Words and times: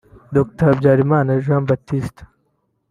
Dr 0.35 0.63
Habyarimana 0.69 1.31
Jean 1.43 1.63
Baptiste 1.69 2.21